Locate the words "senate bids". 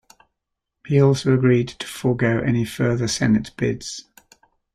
3.07-4.05